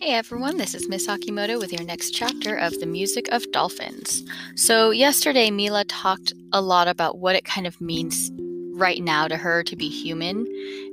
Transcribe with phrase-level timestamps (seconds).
[0.00, 4.22] Hey everyone, this is Miss Akimoto with your next chapter of The Music of Dolphins.
[4.54, 8.30] So, yesterday Mila talked a lot about what it kind of means
[8.74, 10.46] right now to her to be human.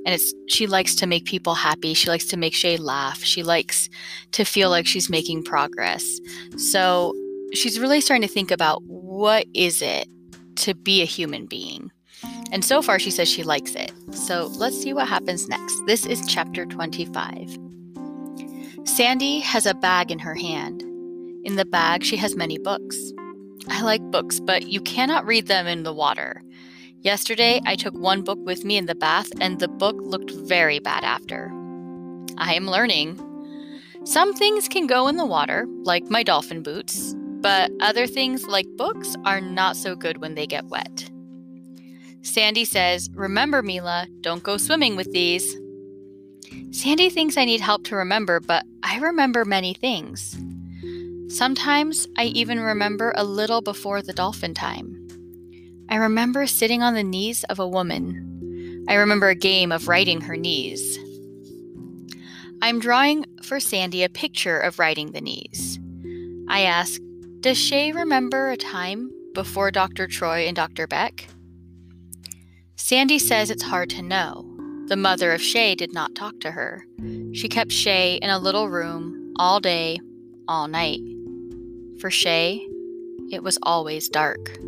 [0.04, 1.94] And it's she likes to make people happy.
[1.94, 3.22] She likes to make Shay laugh.
[3.22, 3.88] She likes
[4.32, 6.20] to feel like she's making progress.
[6.56, 7.14] So,
[7.54, 10.08] she's really starting to think about what is it
[10.56, 11.92] to be a human being.
[12.50, 13.92] And so far she says she likes it.
[14.10, 15.80] So, let's see what happens next.
[15.86, 17.65] This is chapter 25.
[18.86, 20.80] Sandy has a bag in her hand.
[21.44, 22.96] In the bag, she has many books.
[23.68, 26.42] I like books, but you cannot read them in the water.
[27.02, 30.78] Yesterday, I took one book with me in the bath, and the book looked very
[30.78, 31.50] bad after.
[32.38, 33.20] I am learning.
[34.04, 38.66] Some things can go in the water, like my dolphin boots, but other things, like
[38.76, 41.10] books, are not so good when they get wet.
[42.22, 45.56] Sandy says, Remember, Mila, don't go swimming with these.
[46.70, 50.38] Sandy thinks I need help to remember, but I remember many things.
[51.28, 55.08] Sometimes I even remember a little before the dolphin time.
[55.88, 58.84] I remember sitting on the knees of a woman.
[58.88, 61.00] I remember a game of riding her knees.
[62.62, 65.80] I'm drawing for Sandy a picture of riding the knees.
[66.48, 67.00] I ask,
[67.40, 70.06] Does Shay remember a time before Dr.
[70.06, 70.86] Troy and Dr.
[70.86, 71.26] Beck?
[72.76, 74.55] Sandy says it's hard to know.
[74.88, 76.86] The mother of Shay did not talk to her.
[77.32, 79.98] She kept Shay in a little room all day,
[80.46, 81.00] all night.
[81.98, 82.64] For Shay,
[83.32, 84.58] it was always dark.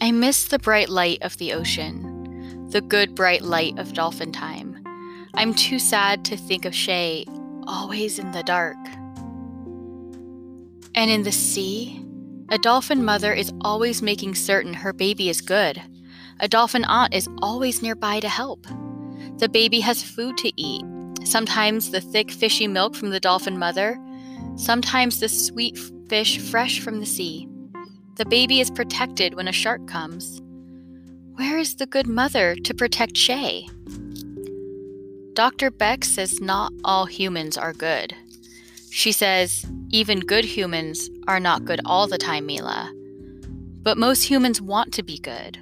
[0.00, 4.78] I miss the bright light of the ocean, the good bright light of dolphin time.
[5.34, 7.24] I'm too sad to think of Shay
[7.66, 8.76] always in the dark.
[10.94, 12.04] And in the sea,
[12.48, 15.82] a dolphin mother is always making certain her baby is good.
[16.40, 18.66] A dolphin aunt is always nearby to help.
[19.38, 20.84] The baby has food to eat,
[21.24, 23.98] sometimes the thick, fishy milk from the dolphin mother,
[24.56, 25.78] sometimes the sweet
[26.08, 27.48] fish fresh from the sea.
[28.16, 30.40] The baby is protected when a shark comes.
[31.34, 33.68] Where is the good mother to protect Shay?
[35.34, 35.70] Dr.
[35.70, 38.14] Beck says not all humans are good.
[38.90, 42.92] She says even good humans are not good all the time, Mila.
[43.82, 45.58] But most humans want to be good.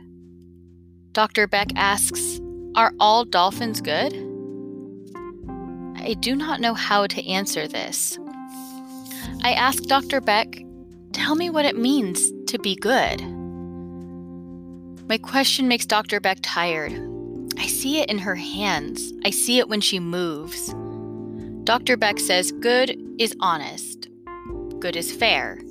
[1.16, 1.46] Dr.
[1.46, 2.42] Beck asks,
[2.74, 4.12] Are all dolphins good?
[5.96, 8.18] I do not know how to answer this.
[9.42, 10.20] I ask Dr.
[10.20, 10.62] Beck,
[11.14, 13.22] Tell me what it means to be good.
[15.08, 16.20] My question makes Dr.
[16.20, 16.92] Beck tired.
[17.56, 20.74] I see it in her hands, I see it when she moves.
[21.64, 21.96] Dr.
[21.96, 24.10] Beck says good is honest,
[24.80, 25.62] good is fair,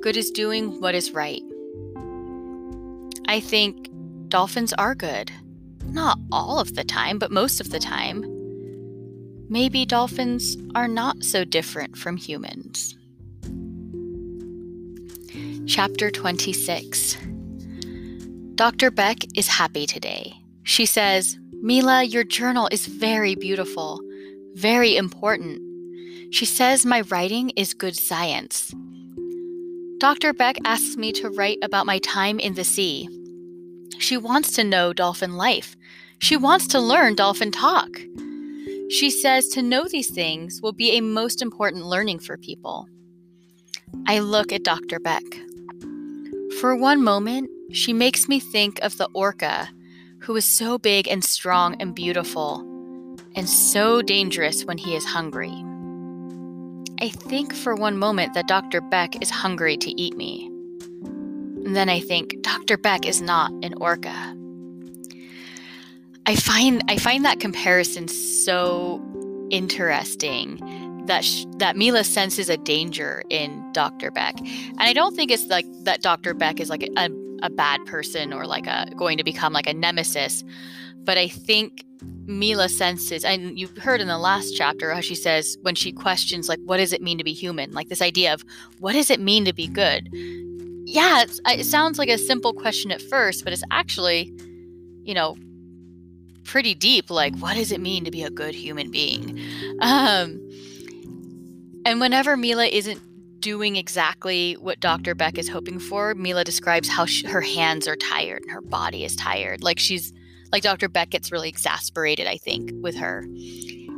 [0.00, 1.42] good is doing what is right.
[3.26, 3.90] I think
[4.28, 5.30] dolphins are good.
[5.84, 8.24] Not all of the time, but most of the time.
[9.48, 12.96] Maybe dolphins are not so different from humans.
[15.66, 17.18] Chapter 26
[18.56, 18.90] Dr.
[18.90, 20.32] Beck is happy today.
[20.62, 24.00] She says, Mila, your journal is very beautiful,
[24.54, 25.60] very important.
[26.32, 28.74] She says my writing is good science.
[29.98, 30.32] Dr.
[30.32, 33.08] Beck asks me to write about my time in the sea.
[33.98, 35.76] She wants to know dolphin life.
[36.18, 37.90] She wants to learn dolphin talk.
[38.88, 42.88] She says to know these things will be a most important learning for people.
[44.06, 44.98] I look at Dr.
[45.00, 45.24] Beck.
[46.60, 49.68] For one moment, she makes me think of the orca,
[50.20, 52.60] who is so big and strong and beautiful,
[53.34, 55.52] and so dangerous when he is hungry.
[57.00, 58.80] I think for one moment that Dr.
[58.80, 60.50] Beck is hungry to eat me.
[61.76, 62.78] Then I think Dr.
[62.78, 64.34] Beck is not an orca.
[66.24, 69.02] I find I find that comparison so
[69.50, 74.10] interesting that sh- that Mila senses a danger in Dr.
[74.10, 76.32] Beck, and I don't think it's like that Dr.
[76.32, 77.10] Beck is like a, a,
[77.42, 80.44] a bad person or like a going to become like a nemesis,
[81.04, 81.84] but I think
[82.24, 86.48] Mila senses, and you heard in the last chapter how she says when she questions
[86.48, 88.46] like what does it mean to be human, like this idea of
[88.78, 90.08] what does it mean to be good
[90.86, 94.32] yeah, it sounds like a simple question at first, but it's actually,
[95.02, 95.36] you know,
[96.44, 97.10] pretty deep.
[97.10, 99.38] Like, what does it mean to be a good human being?
[99.78, 100.40] Um,
[101.84, 103.00] and whenever Mila isn't
[103.40, 105.14] doing exactly what Dr.
[105.14, 109.04] Beck is hoping for, Mila describes how she, her hands are tired and her body
[109.04, 109.62] is tired.
[109.62, 110.14] Like she's,
[110.50, 110.88] like Dr.
[110.88, 113.18] Beck gets really exasperated, I think, with her.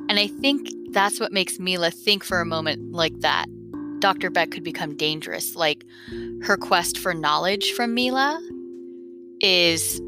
[0.09, 3.47] And I think that's what makes Mila think for a moment like that.
[4.01, 4.31] Dr.
[4.31, 5.55] Beck could become dangerous.
[5.57, 5.85] Like
[6.43, 8.41] her quest for knowledge from Mila
[9.41, 10.01] is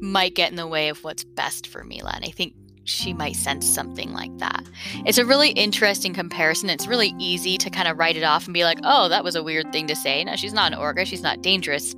[0.00, 2.12] might get in the way of what's best for Mila.
[2.14, 2.54] And I think
[2.84, 4.64] she might sense something like that.
[5.06, 6.68] It's a really interesting comparison.
[6.68, 9.36] It's really easy to kind of write it off and be like, oh, that was
[9.36, 10.22] a weird thing to say.
[10.22, 11.04] No, she's not an orca.
[11.04, 11.94] She's not dangerous.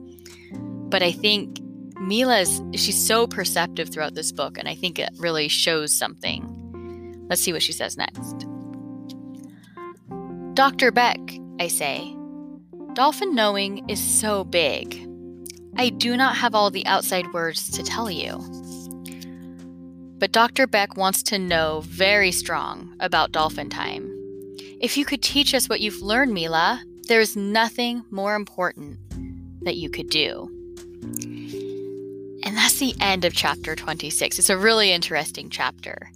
[0.52, 1.58] But I think
[2.00, 7.26] Mila's, she's so perceptive throughout this book, and I think it really shows something.
[7.28, 8.46] Let's see what she says next.
[10.56, 10.91] Dr.
[10.91, 11.20] Beck,
[11.61, 12.17] I say,
[12.94, 15.06] dolphin knowing is so big.
[15.76, 18.38] I do not have all the outside words to tell you.
[20.17, 20.67] But Dr.
[20.67, 24.11] Beck wants to know very strong about dolphin time.
[24.81, 28.99] If you could teach us what you've learned, Mila, there's nothing more important
[29.62, 30.49] that you could do.
[32.44, 34.38] And that's the end of chapter 26.
[34.38, 36.11] It's a really interesting chapter.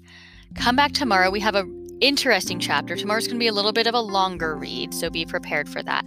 [0.55, 1.31] Come back tomorrow.
[1.31, 1.69] We have a
[2.01, 2.97] interesting chapter.
[2.97, 5.83] Tomorrow's going to be a little bit of a longer read, so be prepared for
[5.83, 6.05] that.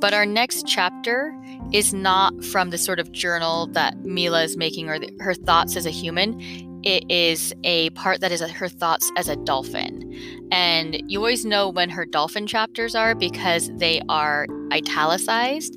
[0.00, 1.36] But our next chapter
[1.72, 5.76] is not from the sort of journal that Mila is making or the, her thoughts
[5.76, 6.40] as a human
[6.84, 10.48] it is a part that is a, her thoughts as a dolphin.
[10.52, 15.76] And you always know when her dolphin chapters are because they are italicized.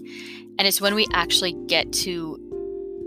[0.60, 2.38] And it's when we actually get to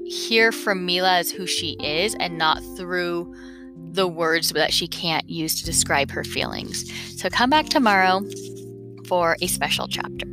[0.07, 3.35] hear from Mila as who she is and not through
[3.93, 6.91] the words that she can't use to describe her feelings.
[7.21, 8.23] So come back tomorrow
[9.07, 10.27] for a special chapter.